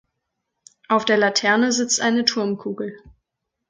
Auf 0.89 1.05
der 1.05 1.17
Laterne 1.17 1.71
sitzt 1.71 2.01
eine 2.01 2.25
Turmkugel. 2.25 2.97